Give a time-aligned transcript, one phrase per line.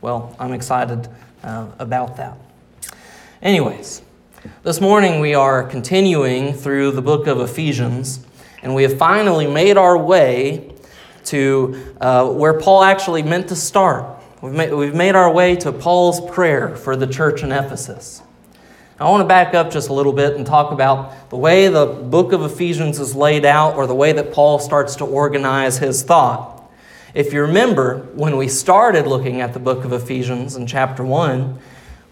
[0.00, 1.08] well, I'm excited
[1.42, 2.38] uh, about that.
[3.42, 4.02] Anyways,
[4.62, 8.24] this morning we are continuing through the book of Ephesians,
[8.62, 10.74] and we have finally made our way
[11.24, 14.22] to uh, where Paul actually meant to start.
[14.40, 18.22] We've made, we've made our way to Paul's prayer for the church in Ephesus.
[18.98, 21.86] I want to back up just a little bit and talk about the way the
[21.86, 26.02] book of Ephesians is laid out or the way that Paul starts to organize his
[26.02, 26.59] thought.
[27.12, 31.58] If you remember, when we started looking at the book of Ephesians in chapter 1,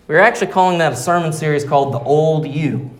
[0.08, 2.90] we were actually calling that a sermon series called The Old You.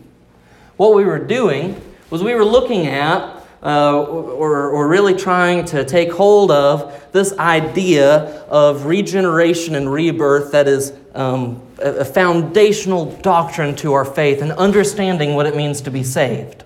[0.77, 5.83] What we were doing was we were looking at uh, or, or really trying to
[5.83, 13.75] take hold of this idea of regeneration and rebirth that is um, a foundational doctrine
[13.75, 16.63] to our faith and understanding what it means to be saved.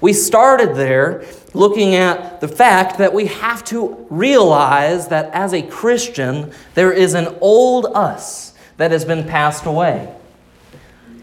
[0.00, 5.62] We started there looking at the fact that we have to realize that as a
[5.62, 10.14] Christian, there is an old us that has been passed away.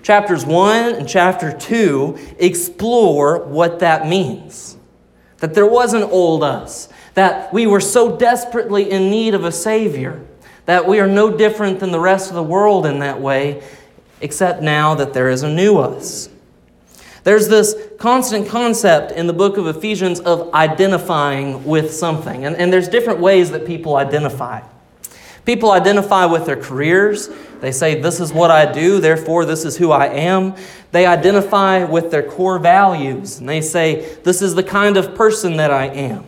[0.04, 4.78] Chapters 1 and chapter 2 explore what that means.
[5.40, 9.52] That there was an old us, that we were so desperately in need of a
[9.52, 10.24] Savior
[10.68, 13.64] that we are no different than the rest of the world in that way,
[14.22, 16.30] except now that there is a new us.
[17.24, 22.46] There's this constant concept in the book of Ephesians of identifying with something.
[22.46, 24.62] And, and there's different ways that people identify.
[25.46, 27.30] People identify with their careers.
[27.62, 30.56] They say, This is what I do, therefore, this is who I am.
[30.92, 33.40] They identify with their core values.
[33.40, 36.26] And they say, This is the kind of person that I am.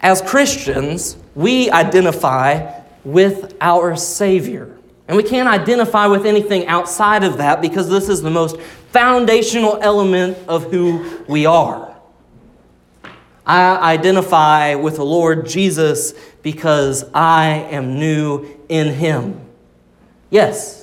[0.00, 4.76] As Christians, we identify with our Savior.
[5.08, 8.58] And we can't identify with anything outside of that because this is the most
[8.90, 11.94] foundational element of who we are.
[13.44, 19.40] I identify with the Lord Jesus because I am new in Him.
[20.30, 20.81] Yes,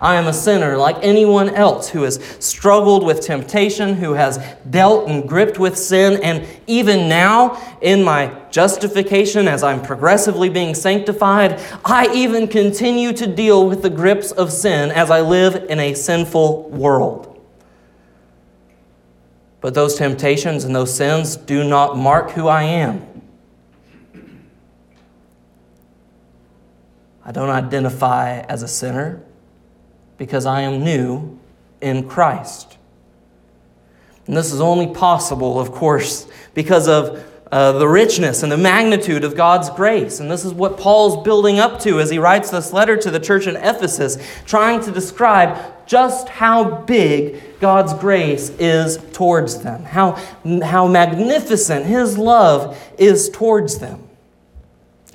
[0.00, 4.38] I am a sinner like anyone else who has struggled with temptation, who has
[4.70, 10.74] dealt and gripped with sin, and even now, in my justification as I'm progressively being
[10.74, 15.80] sanctified, I even continue to deal with the grips of sin as I live in
[15.80, 17.24] a sinful world.
[19.60, 23.04] But those temptations and those sins do not mark who I am.
[27.24, 29.22] I don't identify as a sinner
[30.18, 31.38] because I am new
[31.80, 32.76] in Christ.
[34.26, 39.24] And this is only possible, of course, because of uh, the richness and the magnitude
[39.24, 40.20] of God's grace.
[40.20, 43.20] And this is what Paul's building up to as he writes this letter to the
[43.20, 50.22] church in Ephesus, trying to describe just how big God's grace is towards them, how,
[50.62, 54.06] how magnificent his love is towards them.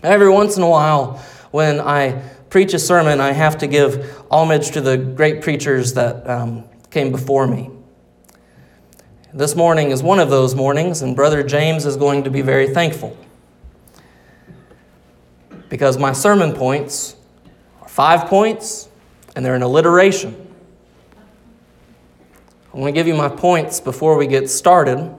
[0.02, 2.20] Every once in a while, when I
[2.54, 7.12] preach a sermon, I have to give homage to the great preachers that um, came
[7.12, 7.72] before me.
[9.34, 12.68] This morning is one of those mornings, and Brother James is going to be very
[12.68, 13.18] thankful.
[15.68, 17.16] Because my sermon points
[17.82, 18.88] are five points,
[19.36, 20.36] and they're an alliteration.
[22.72, 25.18] I want to give you my points before we get started.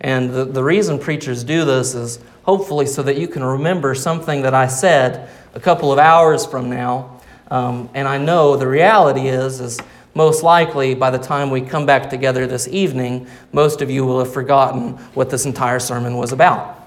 [0.00, 4.40] And the, the reason preachers do this is hopefully so that you can remember something
[4.40, 7.20] that I said a couple of hours from now.
[7.50, 9.80] Um, and I know the reality is, is
[10.14, 14.18] most likely by the time we come back together this evening, most of you will
[14.18, 16.80] have forgotten what this entire sermon was about.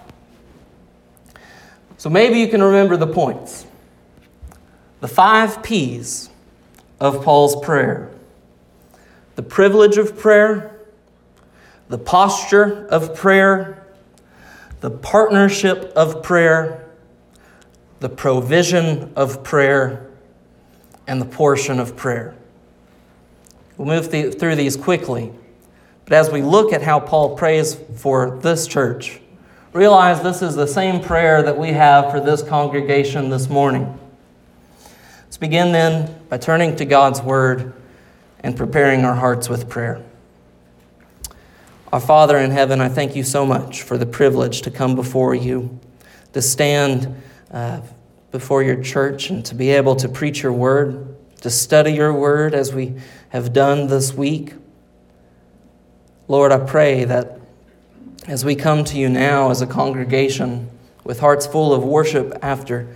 [1.98, 3.66] So maybe you can remember the points.
[5.00, 6.30] The five P's
[7.00, 8.12] of Paul's prayer
[9.38, 10.80] the privilege of prayer,
[11.90, 13.86] the posture of prayer,
[14.82, 16.87] the partnership of prayer,
[18.00, 20.08] the provision of prayer,
[21.08, 22.36] and the portion of prayer.
[23.78, 25.32] We'll move through these quickly.
[26.06, 29.20] But as we look at how Paul prays for this church,
[29.74, 34.00] realize this is the same prayer that we have for this congregation this morning.
[35.24, 37.74] Let's begin then by turning to God's Word
[38.42, 40.04] and preparing our hearts with prayer.
[41.92, 45.36] Our Father in heaven, I thank you so much for the privilege to come before
[45.36, 45.80] you,
[46.34, 47.22] to stand
[47.52, 47.82] uh,
[48.32, 52.54] before your church and to be able to preach your word, to study your word
[52.54, 52.96] as we
[53.30, 54.54] have done this week.
[56.28, 57.40] Lord, I pray that
[58.28, 60.70] as we come to you now as a congregation
[61.04, 62.94] with hearts full of worship after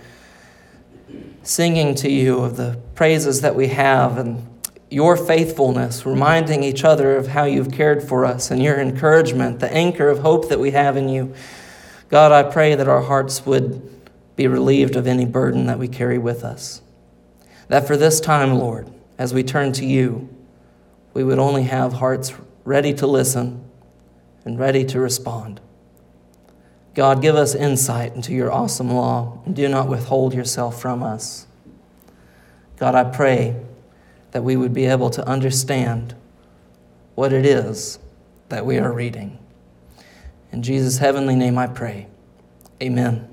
[1.42, 4.46] singing to you of the praises that we have and
[4.90, 9.72] your faithfulness, reminding each other of how you've cared for us and your encouragement, the
[9.72, 11.34] anchor of hope that we have in you.
[12.10, 13.88] God, I pray that our hearts would
[14.36, 16.82] be relieved of any burden that we carry with us.
[17.68, 20.28] That for this time, Lord, as we turn to you,
[21.14, 22.32] we would only have hearts
[22.64, 23.64] ready to listen
[24.44, 25.60] and ready to respond.
[26.94, 31.46] God, give us insight into your awesome law and do not withhold yourself from us.
[32.76, 33.56] God, I pray
[34.32, 36.14] that we would be able to understand
[37.14, 37.98] what it is
[38.48, 39.38] that we are reading.
[40.50, 42.08] In Jesus' heavenly name I pray.
[42.82, 43.31] Amen.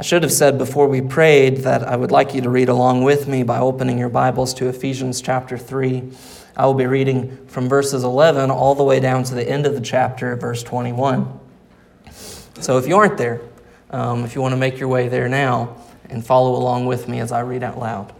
[0.00, 3.04] I should have said before we prayed that I would like you to read along
[3.04, 6.10] with me by opening your Bibles to Ephesians chapter 3.
[6.56, 9.74] I will be reading from verses 11 all the way down to the end of
[9.74, 11.38] the chapter, verse 21.
[12.60, 13.42] So if you aren't there,
[13.90, 15.76] um, if you want to make your way there now
[16.08, 18.14] and follow along with me as I read out loud.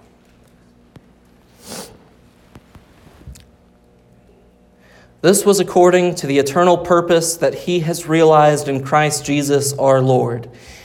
[5.23, 10.03] This was according to the eternal purpose that He has realized in Christ Jesus our
[10.03, 10.51] Lord,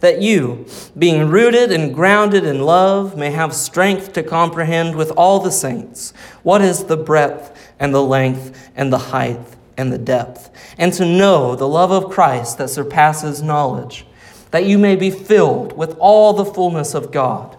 [0.00, 0.66] that you,
[0.98, 6.12] being rooted and grounded in love, may have strength to comprehend with all the saints
[6.42, 9.40] what is the breadth and the length and the height
[9.76, 14.06] and the depth, and to know the love of Christ that surpasses knowledge,
[14.50, 17.56] that you may be filled with all the fullness of God.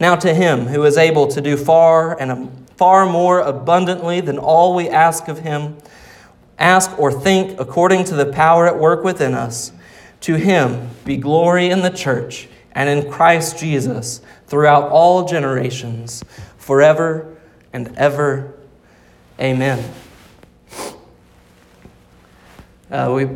[0.00, 4.74] Now to him who is able to do far and far more abundantly than all
[4.74, 5.76] we ask of him,
[6.58, 9.72] ask or think according to the power at work within us,
[10.20, 16.24] to him be glory in the church and in Christ Jesus throughout all generations,
[16.56, 17.36] forever
[17.72, 18.54] and ever.
[19.40, 19.92] Amen.
[22.90, 23.28] Uh, we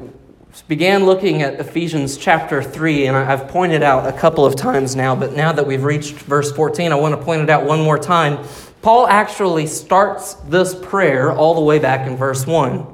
[0.69, 5.15] began looking at Ephesians chapter 3, and I've pointed out a couple of times now,
[5.15, 7.99] but now that we've reached verse 14, I want to point it out one more
[7.99, 8.45] time.
[8.81, 12.87] Paul actually starts this prayer all the way back in verse 1.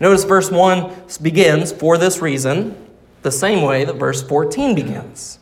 [0.00, 2.85] Notice verse 1 begins, for this reason,
[3.26, 5.40] the same way that verse 14 begins.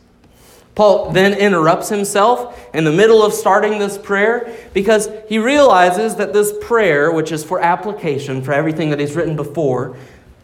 [0.73, 6.33] Paul then interrupts himself in the middle of starting this prayer because he realizes that
[6.33, 9.95] this prayer, which is for application for everything that he's written before,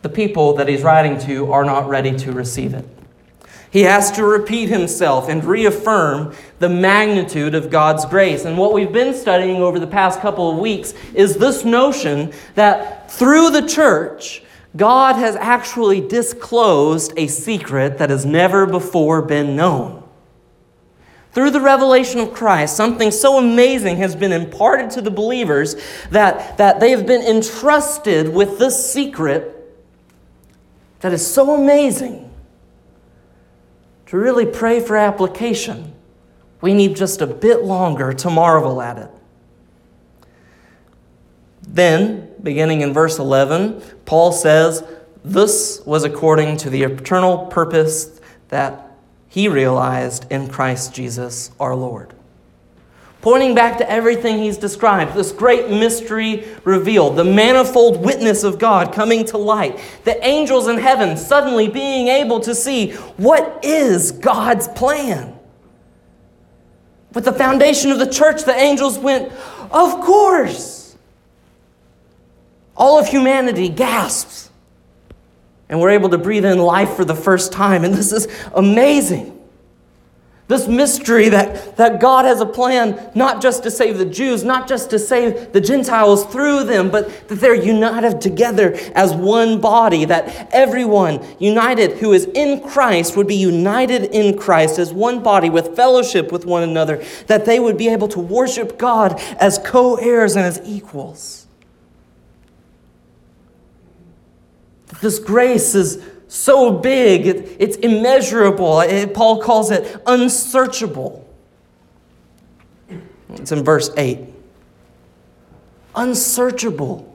[0.03, 2.87] the people that he's writing to are not ready to receive it.
[3.71, 8.45] He has to repeat himself and reaffirm the magnitude of God's grace.
[8.45, 13.09] And what we've been studying over the past couple of weeks is this notion that
[13.09, 14.43] through the church,
[14.75, 20.01] God has actually disclosed a secret that has never before been known.
[21.33, 25.75] Through the revelation of Christ, something so amazing has been imparted to the believers
[26.09, 29.57] that, that they have been entrusted with this secret
[30.99, 32.29] that is so amazing.
[34.07, 35.93] To really pray for application,
[36.59, 39.09] we need just a bit longer to marvel at it.
[41.71, 44.83] Then, beginning in verse 11, Paul says,
[45.23, 48.19] This was according to the eternal purpose
[48.49, 48.91] that
[49.27, 52.13] he realized in Christ Jesus our Lord
[53.21, 58.93] pointing back to everything he's described this great mystery revealed, the manifold witness of God
[58.93, 64.67] coming to light, the angels in heaven suddenly being able to see what is God's
[64.69, 65.37] plan.
[67.13, 69.31] With the foundation of the church, the angels went,
[69.71, 70.80] Of course!
[72.81, 74.49] All of humanity gasps.
[75.69, 77.83] And we're able to breathe in life for the first time.
[77.83, 79.37] And this is amazing.
[80.47, 84.67] This mystery that, that God has a plan not just to save the Jews, not
[84.67, 90.05] just to save the Gentiles through them, but that they're united together as one body,
[90.05, 95.51] that everyone united who is in Christ would be united in Christ as one body
[95.51, 99.97] with fellowship with one another, that they would be able to worship God as co
[99.97, 101.40] heirs and as equals.
[105.01, 108.79] This grace is so big, it, it's immeasurable.
[108.81, 111.27] It, Paul calls it unsearchable.
[113.33, 114.19] It's in verse 8.
[115.95, 117.07] Unsearchable.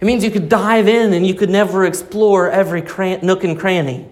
[0.00, 3.58] It means you could dive in and you could never explore every cran- nook and
[3.58, 4.08] cranny.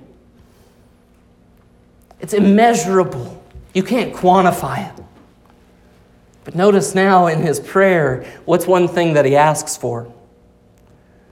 [2.20, 3.42] It's immeasurable.
[3.75, 5.04] You can't quantify it.
[6.44, 10.12] But notice now in his prayer, what's one thing that he asks for?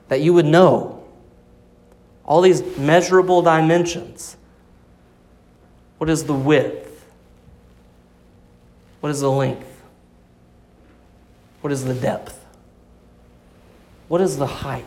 [0.09, 1.05] That you would know
[2.25, 4.37] all these measurable dimensions.
[5.99, 7.05] What is the width?
[9.01, 9.83] What is the length?
[11.61, 12.45] What is the depth?
[14.09, 14.85] What is the height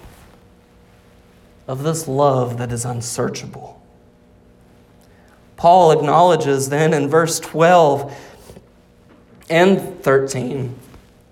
[1.67, 3.81] of this love that is unsearchable?
[5.55, 8.15] Paul acknowledges then in verse 12
[9.49, 10.75] and 13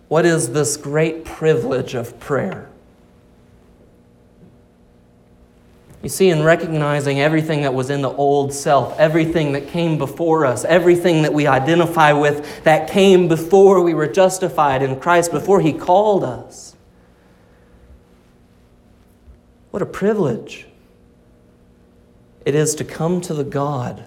[0.07, 2.69] what is this great privilege of prayer?
[6.03, 10.45] You see, in recognizing everything that was in the old self, everything that came before
[10.45, 15.59] us, everything that we identify with that came before we were justified in Christ, before
[15.59, 16.75] He called us.
[19.71, 20.67] What a privilege
[22.45, 24.05] it is to come to the God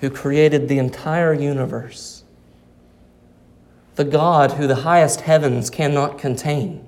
[0.00, 2.24] who created the entire universe,
[3.96, 6.87] the God who the highest heavens cannot contain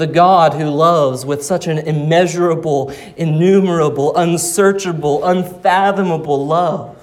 [0.00, 6.96] the God who loves with such an immeasurable, innumerable, unsearchable, unfathomable love.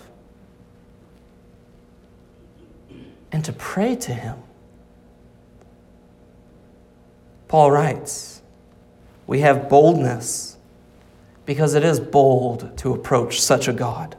[3.31, 4.39] And to pray to Him.
[7.47, 8.41] Paul writes,
[9.27, 10.57] We have boldness
[11.45, 14.17] because it is bold to approach such a God.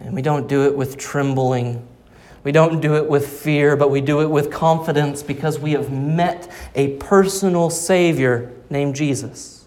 [0.00, 1.84] And we don't do it with trembling
[2.46, 5.90] we don't do it with fear, but we do it with confidence because we have
[5.90, 9.66] met a personal Savior named Jesus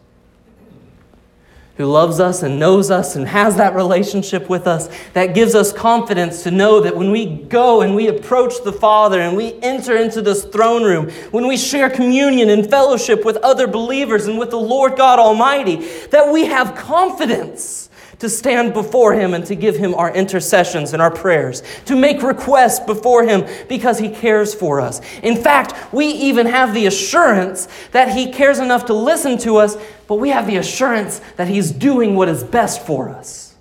[1.76, 5.74] who loves us and knows us and has that relationship with us that gives us
[5.74, 9.98] confidence to know that when we go and we approach the Father and we enter
[9.98, 14.52] into this throne room, when we share communion and fellowship with other believers and with
[14.52, 17.89] the Lord God Almighty, that we have confidence
[18.20, 22.22] to stand before Him and to give Him our intercessions and our prayers, to make
[22.22, 25.02] requests before Him because He cares for us.
[25.24, 29.78] In fact, we even have the assurance that He cares enough to listen to us,
[30.08, 33.56] but we have the assurance that He's doing what is best for us.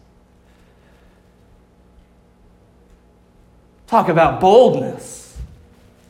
[3.87, 5.37] Talk about boldness.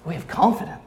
[0.04, 0.77] We have confidence.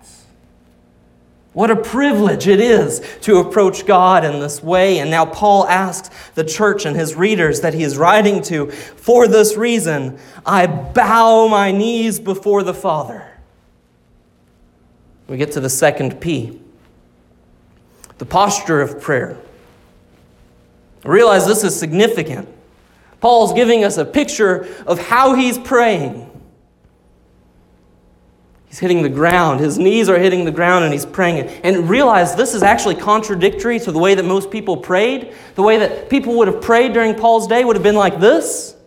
[1.54, 5.00] What a privilege it is to approach God in this way.
[5.00, 9.28] And now Paul asks the church and his readers that he is writing to, for
[9.28, 13.28] this reason, I bow my knees before the Father.
[15.28, 16.62] We get to the second P
[18.18, 19.36] the posture of prayer.
[21.04, 22.48] realize this is significant.
[23.20, 26.31] Paul's giving us a picture of how he's praying.
[28.72, 29.60] He's hitting the ground.
[29.60, 31.50] His knees are hitting the ground and he's praying.
[31.66, 35.34] And realize this is actually contradictory to the way that most people prayed.
[35.56, 38.78] The way that people would have prayed during Paul's day would have been like this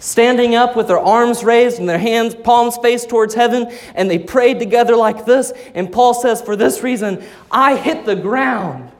[0.00, 4.18] standing up with their arms raised and their hands, palms faced towards heaven, and they
[4.18, 5.52] prayed together like this.
[5.76, 8.90] And Paul says, For this reason, I hit the ground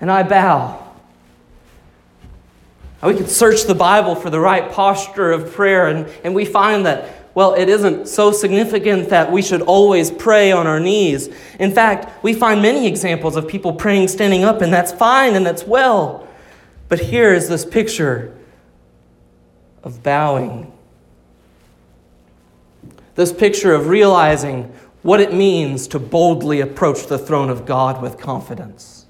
[0.00, 0.82] and I bow.
[3.02, 6.86] we could search the Bible for the right posture of prayer, and, and we find
[6.86, 11.28] that well, it isn't so significant that we should always pray on our knees.
[11.58, 15.46] In fact, we find many examples of people praying standing up, and that's fine and
[15.46, 16.26] that's well.
[16.88, 18.36] But here is this picture
[19.84, 20.72] of bowing.
[23.14, 28.18] This picture of realizing what it means to boldly approach the throne of God with
[28.18, 29.06] confidence.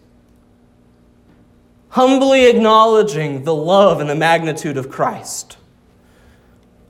[1.90, 5.56] Humbly acknowledging the love and the magnitude of Christ.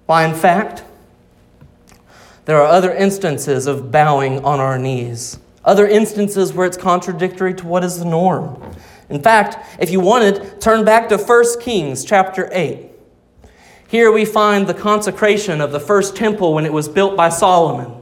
[0.07, 0.83] Why, in fact,
[2.49, 7.67] there are other instances of bowing on our knees, other instances where it's contradictory to
[7.67, 8.75] what is the norm.
[9.11, 12.87] In fact, if you wanted, turn back to 1 Kings chapter 8.
[13.87, 17.98] Here we find the consecration of the first temple when it was built by Solomon.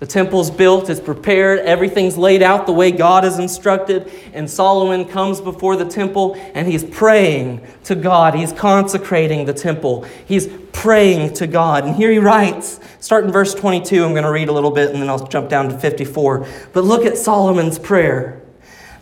[0.00, 5.04] The temple's built, it's prepared, everything's laid out the way God has instructed, and Solomon
[5.04, 8.34] comes before the temple and he's praying to God.
[8.34, 10.06] He's consecrating the temple.
[10.24, 11.84] He's praying to God.
[11.84, 14.90] And here he writes, start in verse 22, I'm going to read a little bit
[14.90, 16.46] and then I'll jump down to 54.
[16.72, 18.40] But look at Solomon's prayer.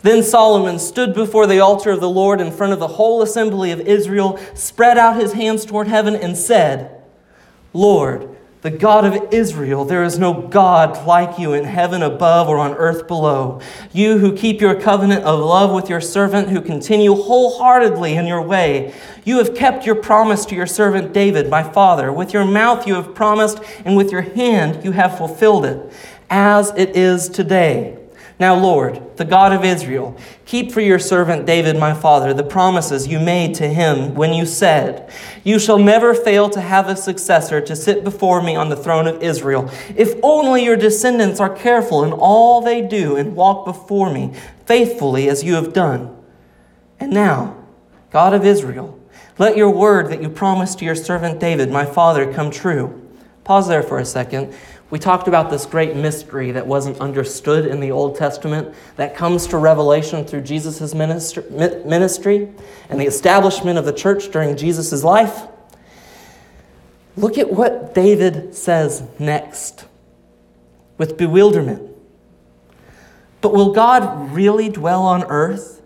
[0.01, 3.71] Then Solomon stood before the altar of the Lord in front of the whole assembly
[3.71, 7.01] of Israel, spread out his hands toward heaven, and said,
[7.73, 12.57] Lord, the God of Israel, there is no God like you in heaven above or
[12.57, 13.61] on earth below.
[13.93, 18.41] You who keep your covenant of love with your servant, who continue wholeheartedly in your
[18.41, 18.93] way.
[19.23, 22.11] You have kept your promise to your servant David, my father.
[22.11, 25.93] With your mouth you have promised, and with your hand you have fulfilled it,
[26.29, 27.98] as it is today.
[28.39, 30.15] Now, Lord, the God of Israel,
[30.45, 34.45] keep for your servant David, my father, the promises you made to him when you
[34.45, 35.11] said,
[35.43, 39.07] You shall never fail to have a successor to sit before me on the throne
[39.07, 39.69] of Israel.
[39.93, 44.33] If only your descendants are careful in all they do and walk before me
[44.65, 46.15] faithfully as you have done.
[46.97, 47.57] And now,
[48.09, 48.97] God of Israel,
[49.37, 53.05] let your word that you promised to your servant David, my father, come true.
[53.43, 54.53] Pause there for a second.
[54.89, 59.45] We talked about this great mystery that wasn't understood in the Old Testament that comes
[59.47, 62.49] to revelation through Jesus' ministry
[62.89, 65.43] and the establishment of the church during Jesus' life.
[67.15, 69.85] Look at what David says next
[70.97, 71.87] with bewilderment.
[73.41, 75.81] But will God really dwell on earth?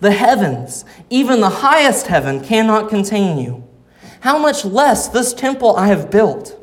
[0.00, 3.68] The heavens, even the highest heaven, cannot contain you.
[4.20, 6.56] How much less this temple I have built?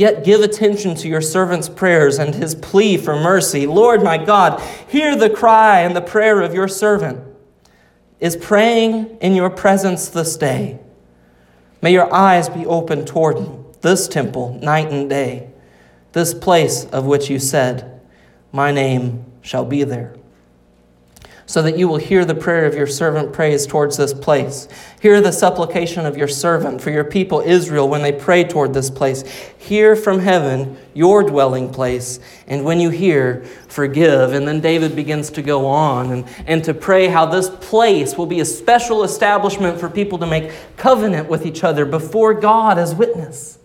[0.00, 3.66] Yet give attention to your servant's prayers and his plea for mercy.
[3.66, 7.22] Lord my God, hear the cry and the prayer of your servant.
[8.18, 10.80] Is praying in your presence this day.
[11.82, 13.46] May your eyes be open toward
[13.82, 15.50] this temple night and day,
[16.12, 18.00] this place of which you said,
[18.52, 20.14] My name shall be there.
[21.50, 24.68] So that you will hear the prayer of your servant prays towards this place.
[25.00, 28.88] Hear the supplication of your servant for your people Israel when they pray toward this
[28.88, 29.24] place.
[29.58, 32.20] Hear from heaven your dwelling place.
[32.46, 34.32] And when you hear, forgive.
[34.32, 38.26] And then David begins to go on and, and to pray how this place will
[38.26, 42.94] be a special establishment for people to make covenant with each other before God as
[42.94, 43.58] witness.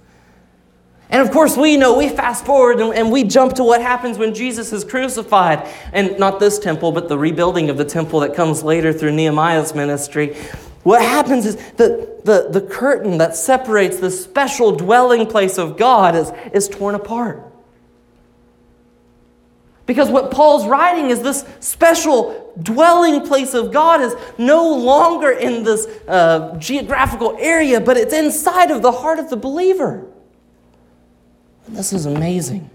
[1.10, 4.18] And of course, we know, we fast forward and, and, we jump to what happens
[4.18, 5.68] when Jesus is crucified.
[5.94, 9.76] And not this temple, but the rebuilding of the temple that comes later through Nehemiah's
[9.76, 10.36] ministry.
[10.84, 16.16] What happens is the, the, the curtain that separates the special dwelling place of God
[16.16, 17.44] is, is torn apart.
[19.86, 25.64] Because what Paul's writing is this special dwelling place of God is no longer in
[25.64, 30.08] this uh, geographical area, but it's inside of the heart of the believer.
[31.68, 32.70] This is amazing.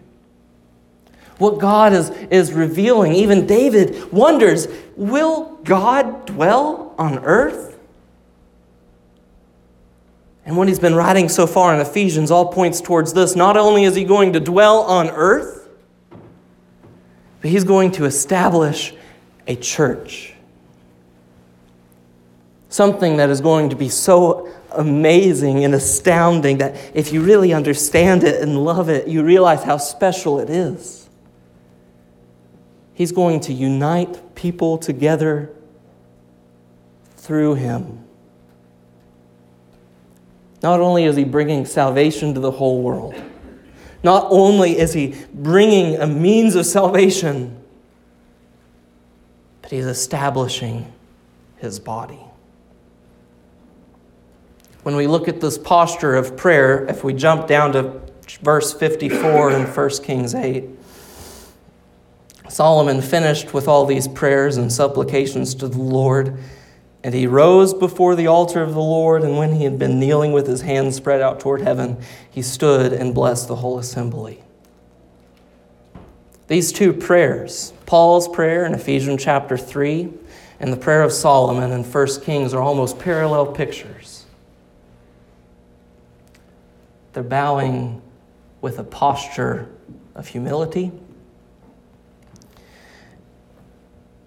[1.39, 7.79] What God is, is revealing, even David wonders will God dwell on earth?
[10.45, 13.37] And what he's been writing so far in Ephesians all points towards this.
[13.37, 15.69] Not only is he going to dwell on earth,
[17.41, 18.93] but he's going to establish
[19.47, 20.35] a church.
[22.69, 28.25] Something that is going to be so amazing and astounding that if you really understand
[28.25, 31.09] it and love it, you realize how special it is.
[32.95, 35.51] He's going to unite people together
[37.17, 38.05] through him.
[40.63, 43.15] Not only is he bringing salvation to the whole world,
[44.03, 47.63] not only is he bringing a means of salvation,
[49.63, 50.93] but he's establishing
[51.57, 52.21] his body.
[54.83, 58.01] When we look at this posture of prayer, if we jump down to
[58.43, 60.65] verse 54 in 1 Kings 8,
[62.49, 66.39] Solomon finished with all these prayers and supplications to the Lord.
[67.03, 70.33] And he rose before the altar of the Lord, and when he had been kneeling
[70.33, 71.99] with his hands spread out toward heaven,
[72.31, 74.43] he stood and blessed the whole assembly.
[76.49, 80.13] These two prayers, Paul's prayer in Ephesians chapter 3
[80.59, 84.20] and the prayer of Solomon in 1 Kings, are almost parallel pictures.
[87.13, 88.03] They're bowing
[88.61, 89.69] with a posture
[90.15, 90.93] of humility.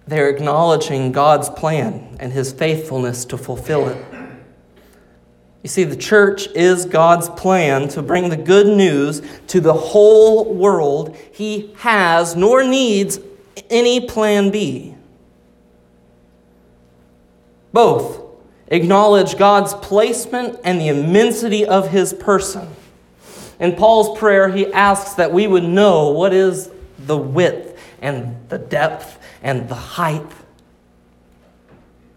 [0.05, 4.05] They're acknowledging God's plan and his faithfulness to fulfill it.
[5.61, 10.53] You see, the church is God's plan to bring the good news to the whole
[10.53, 11.15] world.
[11.31, 13.19] He has nor needs
[13.69, 14.95] any plan B.
[17.71, 18.22] Both
[18.67, 22.67] acknowledge God's placement and the immensity of his person.
[23.59, 28.57] In Paul's prayer, he asks that we would know what is the width and the
[28.57, 30.31] depth and the height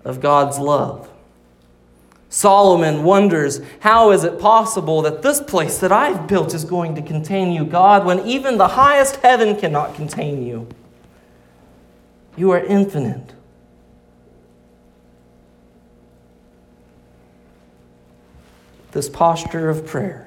[0.04, 1.08] of God's love.
[2.28, 7.02] Solomon wonders, how is it possible that this place that I've built is going to
[7.02, 10.68] contain you, God, when even the highest heaven cannot contain you?
[12.36, 13.32] You are infinite.
[18.96, 20.26] This posture of prayer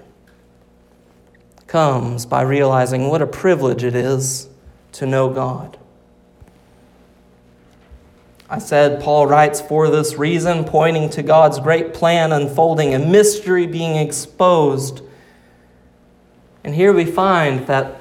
[1.66, 4.48] comes by realizing what a privilege it is
[4.92, 5.80] to know God.
[8.48, 13.66] I said Paul writes for this reason, pointing to God's great plan unfolding, a mystery
[13.66, 15.02] being exposed.
[16.64, 18.00] And here we find that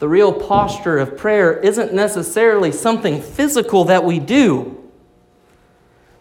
[0.00, 4.77] the real posture of prayer isn't necessarily something physical that we do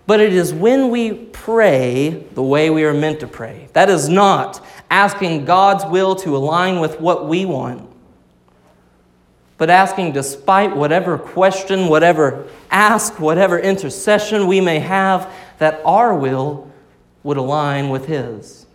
[0.08, 3.68] but it is when we pray the way we are meant to pray.
[3.74, 7.88] That is not asking God's will to align with what we want.
[9.58, 16.72] but asking despite whatever question, whatever ask, whatever intercession we may have, that our will
[17.24, 18.66] would align with His.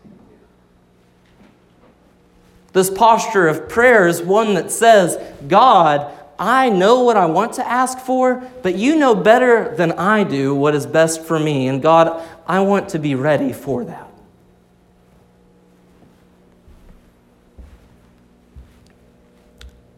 [2.73, 7.67] This posture of prayer is one that says, God, I know what I want to
[7.67, 11.69] ask for, but you know better than I do what is best for me.
[11.69, 14.09] And God, I want to be ready for that.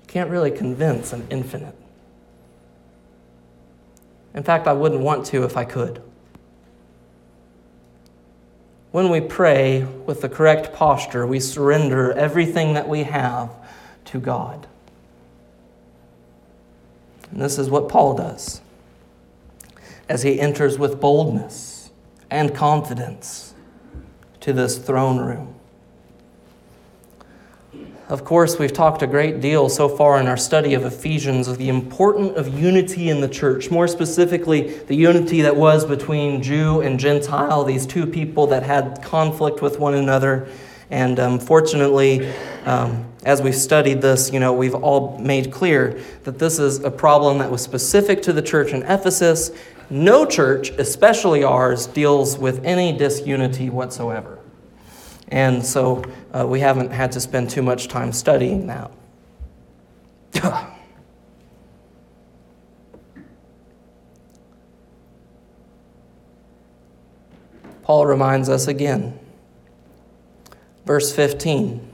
[0.07, 1.75] Can't really convince an infinite.
[4.35, 6.03] In fact, I wouldn't want to if I could.
[8.91, 13.51] When we pray with the correct posture, we surrender everything that we have
[14.07, 14.69] to God.
[17.35, 18.61] And this is what Paul does
[20.09, 21.91] as he enters with boldness
[22.31, 23.55] and confidence
[24.39, 25.53] to this throne room.
[28.09, 31.59] Of course, we've talked a great deal so far in our study of Ephesians of
[31.59, 36.83] the importance of unity in the church, more specifically, the unity that was between Jew
[36.83, 40.47] and Gentile, these two people that had conflict with one another.
[40.91, 42.33] And um, fortunately,
[42.67, 46.91] um, as we've studied this, you know, we've all made clear that this is a
[46.91, 49.51] problem that was specific to the church in Ephesus.
[49.91, 54.39] No church, especially ours, deals with any disunity whatsoever.
[55.29, 58.91] And so uh, we haven't had to spend too much time studying that.
[67.83, 69.19] Paul reminds us again.
[70.85, 71.87] Verse 15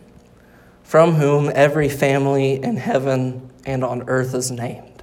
[0.82, 5.02] From whom every family in heaven and on earth is named.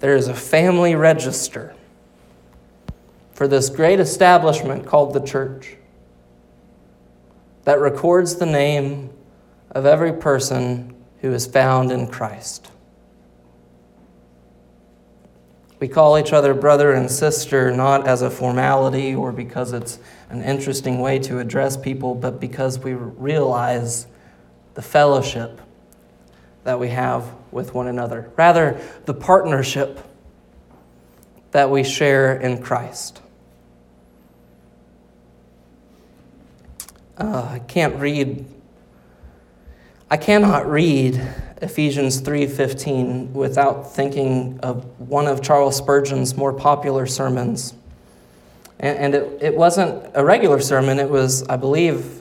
[0.00, 1.74] There is a family register
[3.32, 5.76] for this great establishment called the church
[7.64, 9.10] that records the name
[9.70, 12.70] of every person who is found in Christ.
[15.80, 19.98] We call each other brother and sister not as a formality or because it's
[20.30, 24.06] an interesting way to address people, but because we realize
[24.74, 25.60] the fellowship
[26.64, 28.30] that we have with one another.
[28.36, 30.00] Rather, the partnership
[31.50, 33.20] that we share in Christ.
[37.16, 38.44] Uh, I can't read.
[40.10, 41.20] I cannot read
[41.64, 47.72] Ephesians 3:15 without thinking of one of Charles Spurgeon's more popular sermons.
[48.78, 52.20] And, and it, it wasn't a regular sermon, it was, I believe,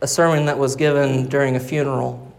[0.00, 2.32] a sermon that was given during a funeral.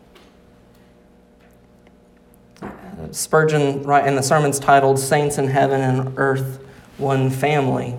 [3.11, 6.59] Spurgeon, right, and the sermon's titled Saints in Heaven and Earth,
[6.97, 7.95] One Family.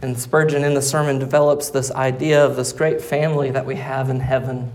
[0.00, 4.08] And Spurgeon in the sermon develops this idea of this great family that we have
[4.08, 4.72] in heaven.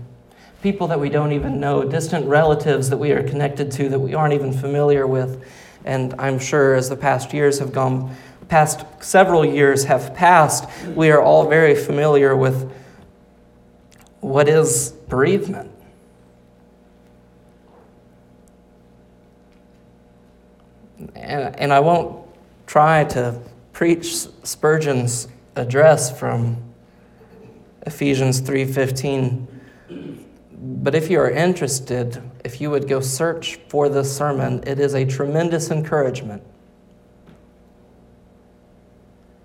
[0.64, 4.14] People that we don't even know, distant relatives that we are connected to that we
[4.14, 5.44] aren't even familiar with.
[5.84, 8.16] And I'm sure as the past years have gone,
[8.48, 12.72] past several years have passed, we are all very familiar with
[14.20, 15.70] what is bereavement.
[21.14, 22.26] And, and I won't
[22.66, 23.38] try to
[23.74, 26.56] preach Spurgeon's address from
[27.82, 29.48] Ephesians 3:15.
[30.56, 34.94] But if you are interested, if you would go search for this sermon, it is
[34.94, 36.42] a tremendous encouragement.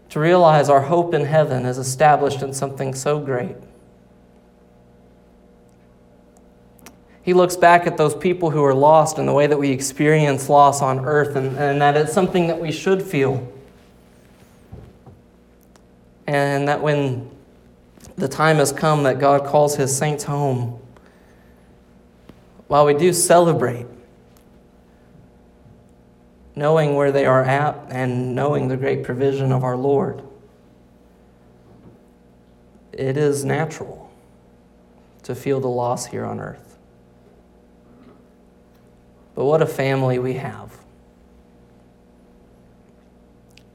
[0.09, 3.55] To realize our hope in heaven is established in something so great.
[7.21, 10.49] He looks back at those people who are lost and the way that we experience
[10.49, 13.47] loss on earth, and, and that it's something that we should feel
[16.29, 17.27] and that when
[18.17, 20.78] the time has come that God calls his saints home,
[22.69, 23.87] while we do celebrate,
[26.55, 30.21] knowing where they are at and knowing the great provision of our Lord,
[32.93, 34.11] it is natural
[35.23, 36.77] to feel the loss here on earth.
[39.33, 40.77] But what a family we have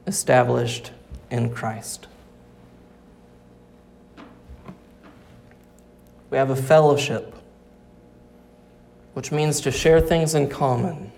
[0.07, 0.91] established
[1.29, 2.07] in Christ.
[6.29, 7.34] We have a fellowship,
[9.15, 11.09] which means to share things in common.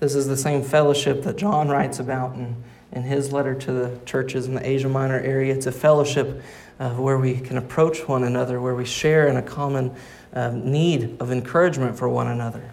[0.00, 2.56] This is the same fellowship that John writes about in,
[2.90, 5.54] in his letter to the churches in the Asia Minor area.
[5.54, 6.42] It's a fellowship
[6.80, 9.94] uh, where we can approach one another, where we share in a common
[10.32, 12.72] uh, need of encouragement for one another.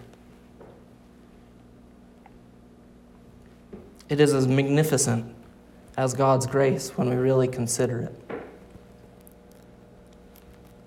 [4.08, 5.32] It is as magnificent
[5.96, 8.21] as God's grace when we really consider it.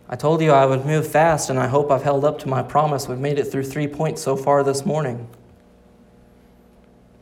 [0.08, 2.62] I told you I would move fast, and I hope I've held up to my
[2.62, 3.08] promise.
[3.08, 5.28] We've made it through three points so far this morning.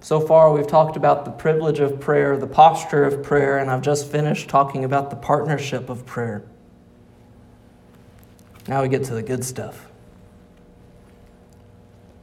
[0.02, 3.82] So far, we've talked about the privilege of prayer, the posture of prayer, and I've
[3.82, 6.44] just finished talking about the partnership of prayer.
[8.68, 9.88] Now we get to the good stuff.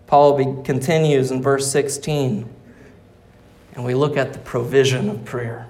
[0.07, 2.47] Paul be, continues in verse 16,
[3.75, 5.70] and we look at the provision of prayer.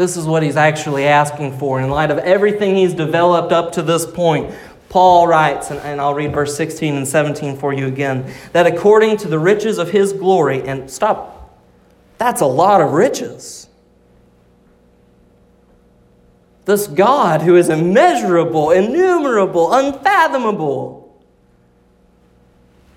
[0.00, 3.82] This is what he's actually asking for in light of everything he's developed up to
[3.82, 4.54] this point.
[4.88, 9.28] Paul writes, and, I'll read verse 16 and 17 for you again, that according to
[9.28, 11.60] the riches of his glory, and stop,
[12.16, 13.68] that's a lot of riches.
[16.64, 21.22] This God who is immeasurable, innumerable, unfathomable,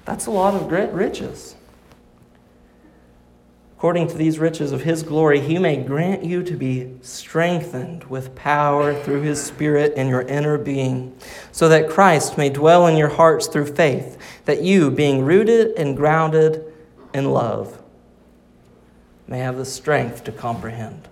[0.06, 1.58] that's a lot of great riches
[3.84, 8.34] according to these riches of his glory, he may grant you to be strengthened with
[8.34, 11.13] power through his Spirit in your inner being,
[11.52, 15.98] so that Christ may dwell in your hearts through faith, that you, being rooted and
[15.98, 16.63] grounded
[17.13, 17.84] in love,
[19.28, 21.10] may have the strength to comprehend.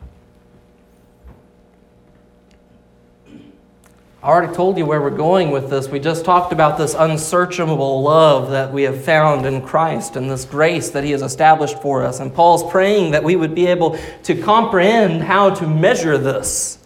[4.23, 5.88] I already told you where we're going with this.
[5.88, 10.45] We just talked about this unsearchable love that we have found in Christ and this
[10.45, 12.19] grace that He has established for us.
[12.19, 16.77] And Paul's praying that we would be able to comprehend how to measure this.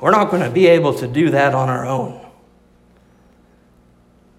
[0.00, 2.26] We're not going to be able to do that on our own.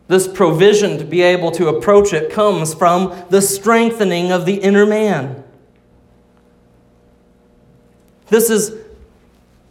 [0.08, 4.88] This provision to be able to approach it comes from the strengthening of the inner
[4.88, 5.44] man.
[8.28, 8.87] This is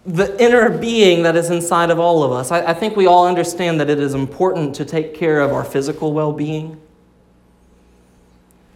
[0.06, 2.52] the inner being that is inside of all of us.
[2.52, 5.64] I, I, think we all understand that it is important to take care of our
[5.64, 6.80] physical well being.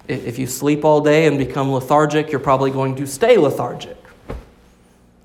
[0.09, 3.97] If you sleep all day and become lethargic, you're probably going to stay lethargic.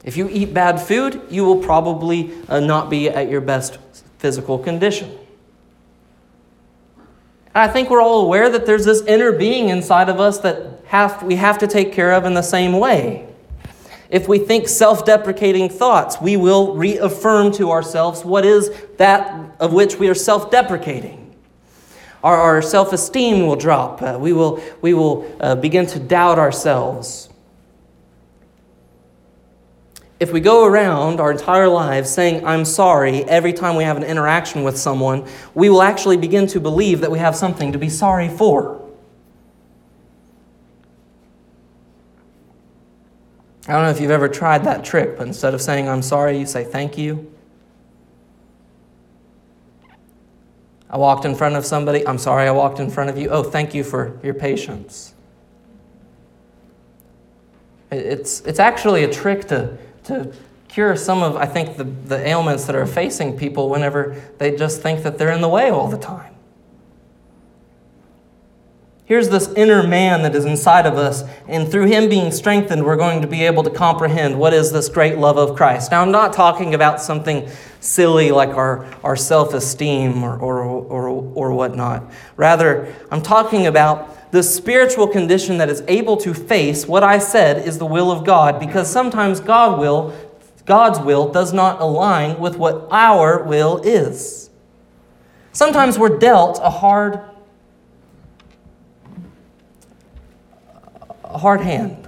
[0.03, 3.79] If you eat bad food, you will probably uh, not be at your best
[4.19, 5.09] physical condition.
[7.55, 10.81] And I think we're all aware that there's this inner being inside of us that
[10.85, 13.27] have, we have to take care of in the same way.
[14.09, 19.73] If we think self deprecating thoughts, we will reaffirm to ourselves what is that of
[19.73, 21.35] which we are self deprecating.
[22.23, 24.01] Our, our self esteem will drop.
[24.01, 27.29] Uh, we will, we will uh, begin to doubt ourselves.
[30.17, 34.03] If we go around our entire lives saying, I'm sorry, every time we have an
[34.03, 37.89] interaction with someone, we will actually begin to believe that we have something to be
[37.89, 38.84] sorry for.
[43.67, 46.37] I don't know if you've ever tried that trick, but instead of saying, I'm sorry,
[46.37, 47.31] you say, thank you.
[50.89, 52.07] I walked in front of somebody.
[52.07, 53.29] I'm sorry I walked in front of you.
[53.29, 55.13] Oh, thank you for your patience.
[57.91, 60.31] It's, it's actually a trick to, to
[60.67, 64.81] cure some of, I think, the, the ailments that are facing people whenever they just
[64.81, 66.34] think that they're in the way all the time.
[69.07, 72.95] Here's this inner man that is inside of us, and through him being strengthened, we're
[72.95, 75.91] going to be able to comprehend what is this great love of Christ.
[75.91, 77.47] Now, I'm not talking about something
[77.79, 82.11] silly like our, our self esteem or, or, or, or whatnot.
[82.35, 87.67] Rather, I'm talking about the spiritual condition that is able to face what I said
[87.67, 90.15] is the will of God, because sometimes God will,
[90.65, 94.49] God's will does not align with what our will is.
[95.51, 97.21] Sometimes we're dealt a hard
[101.35, 102.07] a hard hand.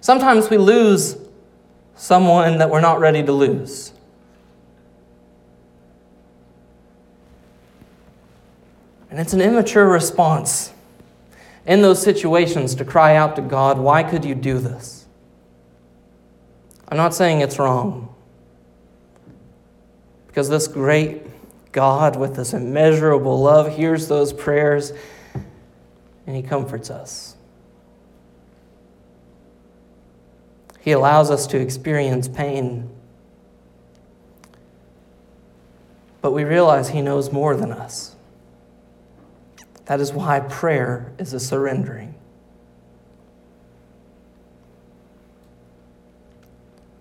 [0.00, 1.16] Sometimes we lose
[1.96, 3.92] someone that we're not ready to lose.
[9.10, 10.72] And it's an immature response
[11.66, 15.06] in those situations to cry out to God, Why could you do this?
[16.86, 18.14] I'm not saying it's wrong.
[20.28, 21.22] Because this great
[21.72, 24.92] God, with this immeasurable love, hears those prayers
[26.26, 27.36] and He comforts us.
[30.80, 32.88] He allows us to experience pain.
[36.20, 38.14] But we realize He knows more than us.
[39.86, 42.14] That is why prayer is a surrendering.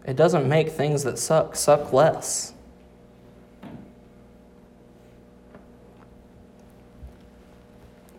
[0.04, 2.55] It doesn't make things that suck suck less.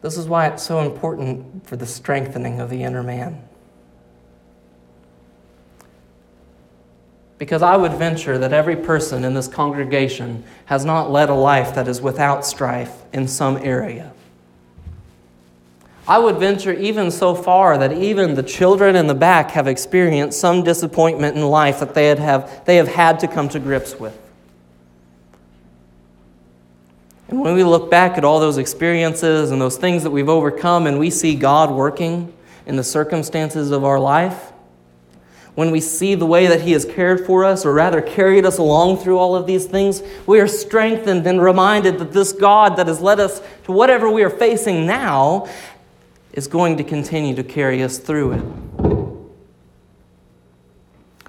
[0.07, 3.43] This is why it's so important for the strengthening of the inner man.
[7.39, 11.75] Because I would venture that every person in this congregation has not led a life
[11.75, 14.13] that is without strife in some area.
[16.07, 20.39] I would venture even so far that even the children in the back have experienced
[20.39, 23.99] some disappointment in life that they, had have, they have had to come to grips
[23.99, 24.17] with.
[27.29, 30.87] And when we look back at all those experiences and those things that we've overcome
[30.87, 32.33] and we see God working
[32.67, 34.53] in the circumstances of our life,
[35.57, 38.59] when we see the way that He has cared for us, or rather carried us
[38.59, 42.87] along through all of these things, we are strengthened and reminded that this God that
[42.87, 45.49] has led us to whatever we are facing now
[46.35, 48.45] is going to continue to carry us through it.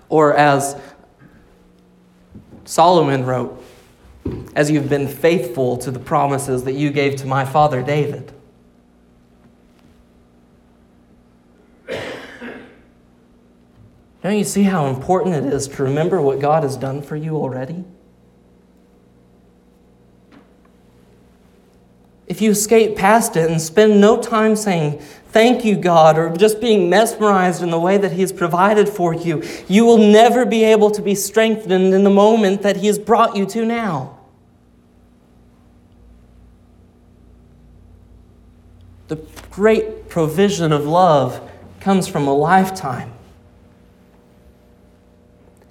[0.09, 0.75] Or as
[2.65, 3.63] Solomon wrote,
[4.55, 8.31] as you've been faithful to the promises that you gave to my father David.
[14.23, 17.37] Don't you see how important it is to remember what God has done for you
[17.37, 17.85] already?
[22.27, 26.59] If you escape past it and spend no time saying, Thank you, God, or just
[26.59, 30.63] being mesmerized in the way that He has provided for you, you will never be
[30.63, 34.16] able to be strengthened in the moment that He has brought you to now.
[39.07, 39.17] The
[39.51, 43.13] great provision of love comes from a lifetime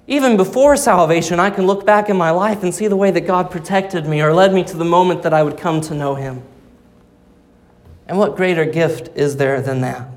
[0.07, 3.21] even before salvation, I can look back in my life and see the way that
[3.21, 6.15] God protected me or led me to the moment that I would come to know
[6.15, 6.41] Him.
[8.07, 10.09] And what greater gift is there than that?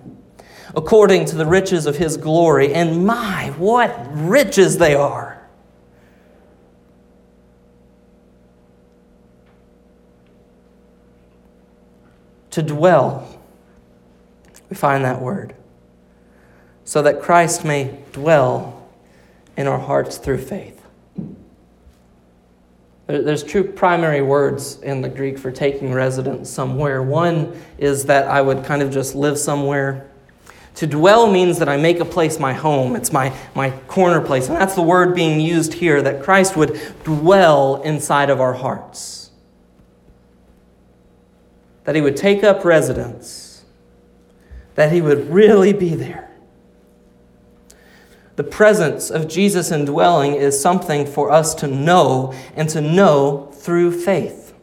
[0.76, 5.29] According to the riches of His glory, and my, what riches they are!
[12.50, 13.40] To dwell,
[14.68, 15.54] we find that word,
[16.84, 18.88] so that Christ may dwell
[19.56, 20.76] in our hearts through faith.
[23.06, 27.02] There's two primary words in the Greek for taking residence somewhere.
[27.02, 30.08] One is that I would kind of just live somewhere.
[30.76, 34.48] To dwell means that I make a place my home, it's my, my corner place.
[34.48, 39.19] And that's the word being used here that Christ would dwell inside of our hearts.
[41.84, 43.64] That he would take up residence,
[44.74, 46.30] that he would really be there.
[48.36, 53.92] The presence of Jesus indwelling is something for us to know and to know through
[54.00, 54.54] faith.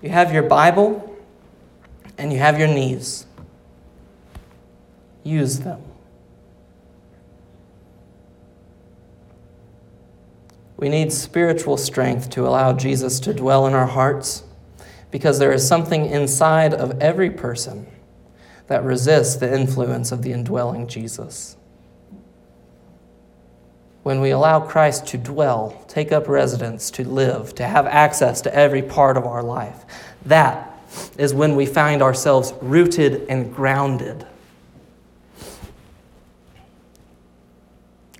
[0.00, 1.14] You have your Bible
[2.16, 3.26] and you have your knees.
[5.22, 5.82] Use them.
[10.78, 14.44] We need spiritual strength to allow Jesus to dwell in our hearts
[15.16, 17.86] because there is something inside of every person
[18.66, 21.56] that resists the influence of the indwelling Jesus.
[24.02, 28.54] When we allow Christ to dwell, take up residence, to live, to have access to
[28.54, 29.86] every part of our life,
[30.26, 30.78] that
[31.16, 34.26] is when we find ourselves rooted and grounded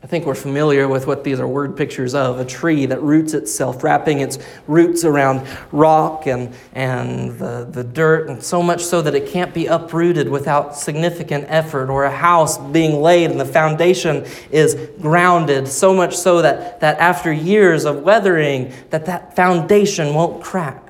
[0.07, 3.35] I think we're familiar with what these are word pictures of a tree that roots
[3.35, 4.38] itself, wrapping its
[4.69, 9.53] roots around rock and, and the, the dirt, and so much so that it can't
[9.53, 15.66] be uprooted without significant effort, or a house being laid and the foundation is grounded,
[15.66, 20.88] so much so that, that after years of weathering, that that foundation won't crack.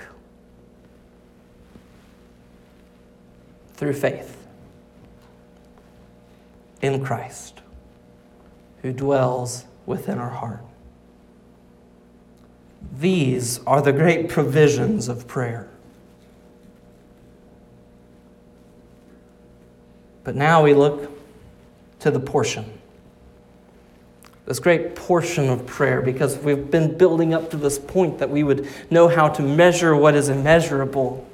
[3.76, 4.36] Through faith
[6.82, 7.55] in Christ
[8.86, 10.62] who dwells within our heart.
[13.00, 15.68] These are the great provisions of prayer.
[20.22, 21.10] But now we look
[21.98, 22.64] to the portion.
[24.44, 28.44] This great portion of prayer, because we've been building up to this point that we
[28.44, 31.28] would know how to measure what is immeasurable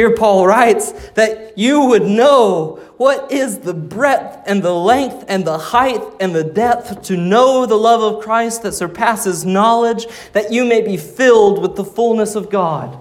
[0.00, 5.44] here, Paul writes that you would know what is the breadth and the length and
[5.44, 10.50] the height and the depth to know the love of Christ that surpasses knowledge, that
[10.50, 12.98] you may be filled with the fullness of God.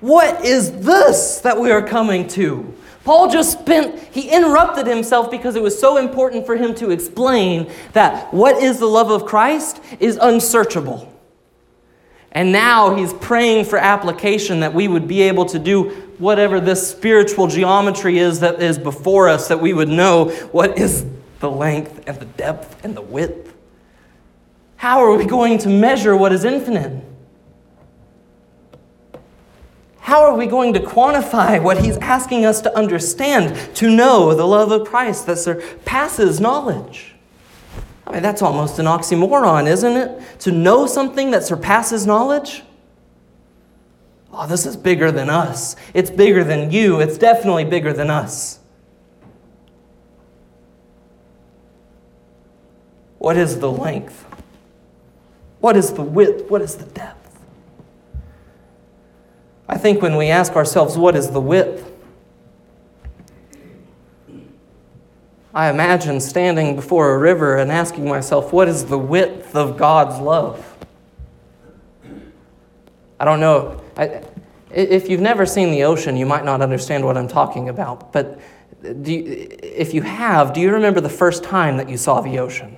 [0.00, 2.74] What is this that we are coming to?
[3.04, 7.70] Paul just spent, he interrupted himself because it was so important for him to explain
[7.92, 11.11] that what is the love of Christ is unsearchable.
[12.32, 16.90] And now he's praying for application that we would be able to do whatever this
[16.90, 21.04] spiritual geometry is that is before us, that we would know what is
[21.40, 23.54] the length and the depth and the width.
[24.76, 27.04] How are we going to measure what is infinite?
[30.00, 34.46] How are we going to quantify what he's asking us to understand, to know the
[34.46, 37.11] love of Christ that surpasses knowledge?
[38.06, 40.40] I mean, that's almost an oxymoron, isn't it?
[40.40, 42.62] To know something that surpasses knowledge?
[44.32, 45.76] Oh, this is bigger than us.
[45.94, 47.00] It's bigger than you.
[47.00, 48.58] It's definitely bigger than us.
[53.18, 54.24] What is the length?
[55.60, 56.50] What is the width?
[56.50, 57.38] What is the depth?
[59.68, 61.91] I think when we ask ourselves, what is the width?
[65.54, 70.18] I imagine standing before a river and asking myself, what is the width of God's
[70.18, 70.66] love?
[73.20, 73.82] I don't know.
[73.96, 74.24] I,
[74.70, 78.12] if you've never seen the ocean, you might not understand what I'm talking about.
[78.12, 78.40] But
[78.82, 82.76] you, if you have, do you remember the first time that you saw the ocean?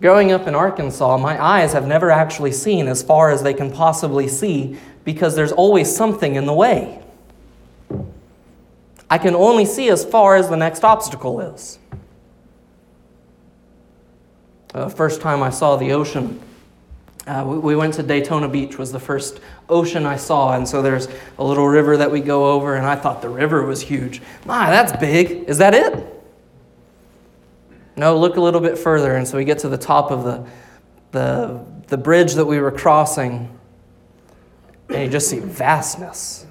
[0.00, 3.70] Growing up in Arkansas, my eyes have never actually seen as far as they can
[3.70, 7.01] possibly see because there's always something in the way.
[9.12, 11.78] I can only see as far as the next obstacle is.
[14.68, 16.40] The uh, first time I saw the ocean,
[17.26, 20.80] uh, we, we, went to Daytona Beach was the first ocean I saw, and so
[20.80, 21.08] there's
[21.38, 24.22] a little river that we go over, and I thought the river was huge.
[24.46, 25.46] My, that's big.
[25.46, 26.06] Is that it?
[27.96, 30.48] No, look a little bit further, and so we get to the top of the
[31.10, 33.58] the, the bridge that we were crossing,
[34.88, 36.46] and you just see vastness.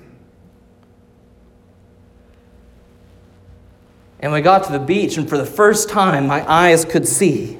[4.22, 7.58] And we got to the beach, and for the first time, my eyes could see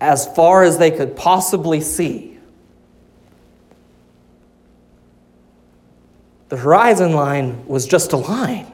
[0.00, 2.38] as far as they could possibly see.
[6.50, 8.66] The horizon line was just a line.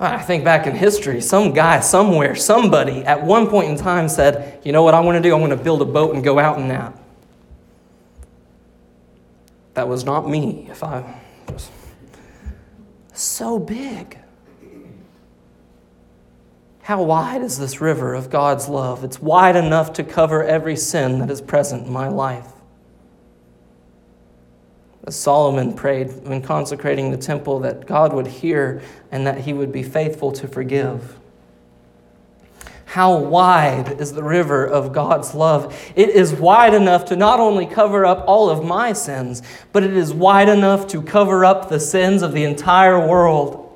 [0.00, 4.60] I think back in history, some guy somewhere, somebody at one point in time said,
[4.64, 5.34] You know what I want to do?
[5.34, 6.96] I want to build a boat and go out in that.
[9.74, 11.20] That was not me, if I
[11.52, 11.68] was
[13.22, 14.18] so big.
[16.82, 19.04] How wide is this river of God's love?
[19.04, 22.50] It's wide enough to cover every sin that is present in my life.
[25.06, 29.72] As Solomon prayed when consecrating the temple, that God would hear and that he would
[29.72, 31.18] be faithful to forgive.
[32.88, 35.78] How wide is the river of God's love?
[35.94, 39.94] It is wide enough to not only cover up all of my sins, but it
[39.94, 43.70] is wide enough to cover up the sins of the entire world.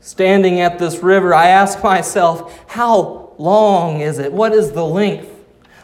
[0.00, 4.32] Standing at this river, I ask myself, how long is it?
[4.32, 5.30] What is the length?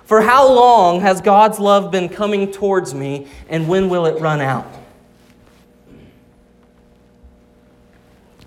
[0.07, 4.41] For how long has God's love been coming towards me, and when will it run
[4.41, 4.67] out?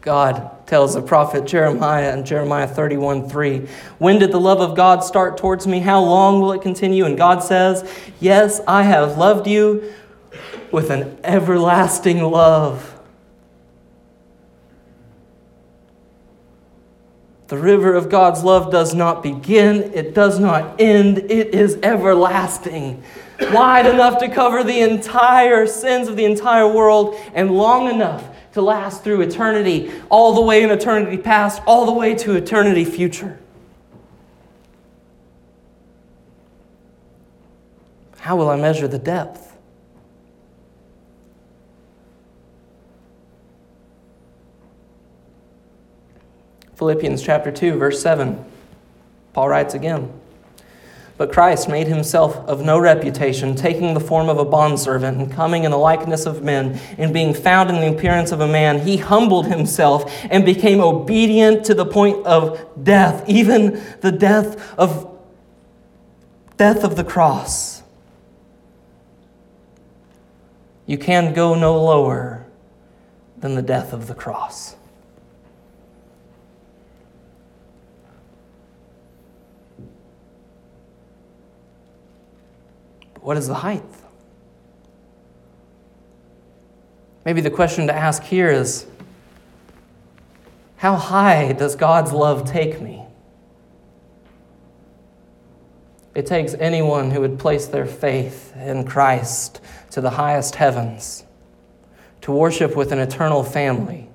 [0.02, 3.68] God tells the prophet Jeremiah in Jeremiah 31 3.
[3.99, 5.80] When did the love of God start towards me?
[5.80, 7.06] How long will it continue?
[7.06, 7.88] And God says,
[8.20, 9.93] Yes, I have loved you
[10.72, 12.99] with an everlasting love.
[17.49, 23.04] The river of God's love does not begin, it does not end, it is everlasting.
[23.52, 28.62] Wide enough to cover the entire sins of the entire world, and long enough to
[28.62, 33.39] last through eternity, all the way in eternity past, all the way to eternity future.
[38.20, 39.58] How will I measure the depth?
[46.76, 48.43] Philippians chapter 2, verse 7.
[49.34, 50.20] Paul writes again.
[51.22, 55.65] But Christ made himself of no reputation, taking the form of a bondservant and coming
[55.65, 58.97] in the likeness of men, and being found in the appearance of a man, he
[58.97, 65.15] humbled himself and became obedient to the point of death, even the death of
[66.57, 67.84] death of the cross.
[70.88, 72.47] You can go no lower
[73.38, 74.76] than the death of the cross.
[83.22, 83.84] What is the height?
[87.24, 88.88] Maybe the question to ask here is
[90.78, 93.05] how high does God's love take me?
[96.15, 99.61] It takes anyone who would place their faith in Christ
[99.91, 101.24] to the highest heavens
[102.22, 104.09] to worship with an eternal family.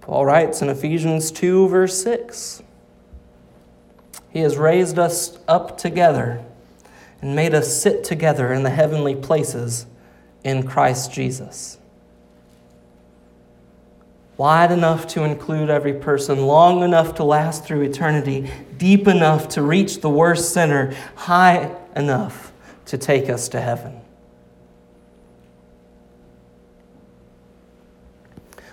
[0.00, 2.62] Paul writes in Ephesians 2, verse 6
[4.32, 6.44] he has raised us up together
[7.20, 9.86] and made us sit together in the heavenly places
[10.44, 11.76] in Christ Jesus.
[14.36, 19.60] wide enough to include every person, long enough to last through eternity, deep enough to
[19.60, 22.50] reach the worst sinner, high enough
[22.86, 23.99] to take us to heaven.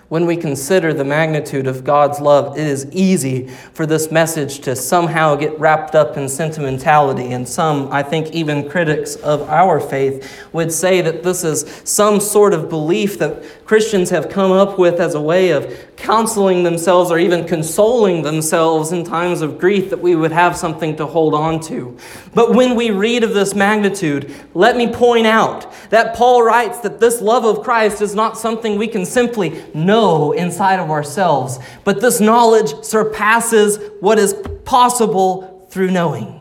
[0.08, 4.74] When we consider the magnitude of God's love, it is easy for this message to
[4.74, 7.32] somehow get wrapped up in sentimentality.
[7.32, 12.20] And some, I think even critics of our faith, would say that this is some
[12.20, 17.10] sort of belief that Christians have come up with as a way of counseling themselves
[17.10, 21.34] or even consoling themselves in times of grief that we would have something to hold
[21.34, 21.94] on to.
[22.34, 26.98] But when we read of this magnitude, let me point out that Paul writes that
[26.98, 29.62] this love of Christ is not something we can simply
[29.98, 34.34] know inside of ourselves, but this knowledge surpasses what is
[34.64, 36.40] possible through knowing.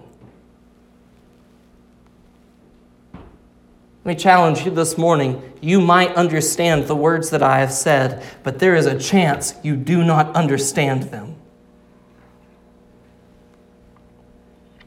[4.05, 5.41] Let me challenge you this morning.
[5.60, 9.76] You might understand the words that I have said, but there is a chance you
[9.76, 11.36] do not understand them.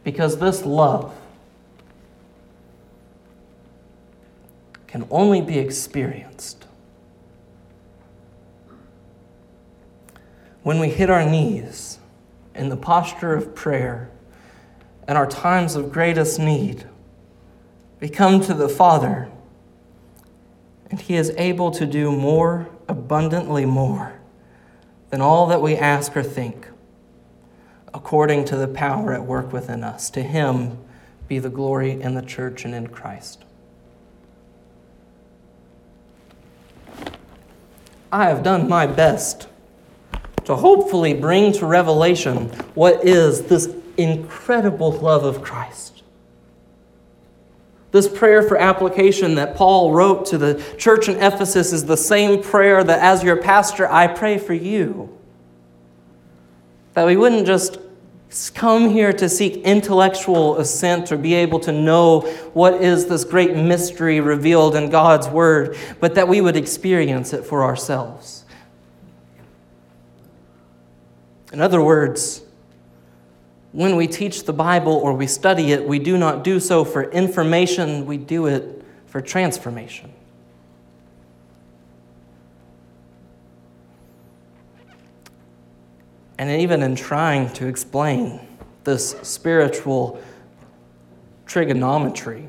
[0.05, 1.15] Because this love
[4.87, 6.67] can only be experienced
[10.63, 11.99] when we hit our knees
[12.55, 14.11] in the posture of prayer
[15.09, 16.87] and our times of greatest need
[18.01, 19.29] we come to the Father,
[20.91, 24.15] and He is able to do more, abundantly more,
[25.11, 26.69] than all that we ask or think,
[27.93, 30.09] according to the power at work within us.
[30.11, 30.79] To Him
[31.29, 33.45] be the glory in the church and in Christ.
[38.11, 39.47] I have done my best
[40.51, 46.03] to hopefully bring to revelation what is this incredible love of Christ.
[47.93, 52.43] This prayer for application that Paul wrote to the church in Ephesus is the same
[52.43, 55.17] prayer that, as your pastor, I pray for you.
[56.95, 57.79] That we wouldn't just
[58.53, 62.23] come here to seek intellectual assent or be able to know
[62.55, 67.45] what is this great mystery revealed in God's Word, but that we would experience it
[67.45, 68.41] for ourselves.
[71.53, 72.43] In other words,
[73.73, 77.11] when we teach the Bible or we study it, we do not do so for
[77.11, 80.13] information, we do it for transformation.
[86.39, 88.41] And even in trying to explain
[88.85, 90.21] this spiritual
[91.47, 92.49] trigonometry,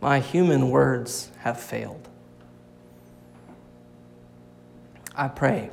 [0.00, 2.01] my human words have failed.
[5.14, 5.70] I pray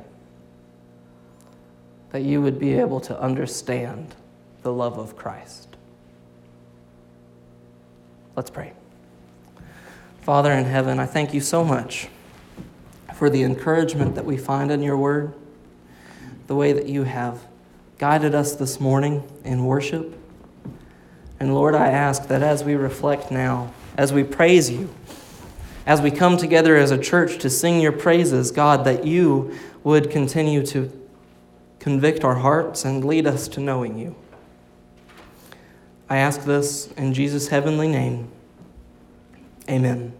[2.10, 4.14] that you would be able to understand
[4.62, 5.68] the love of Christ.
[8.36, 8.72] Let's pray.
[10.22, 12.08] Father in heaven, I thank you so much
[13.14, 15.34] for the encouragement that we find in your word,
[16.46, 17.46] the way that you have
[17.98, 20.16] guided us this morning in worship.
[21.38, 24.90] And Lord, I ask that as we reflect now, as we praise you,
[25.90, 30.08] as we come together as a church to sing your praises, God, that you would
[30.08, 30.88] continue to
[31.80, 34.14] convict our hearts, and lead us to knowing you.
[36.08, 38.28] I ask this in Jesus' heavenly name.
[39.68, 40.12] Amen.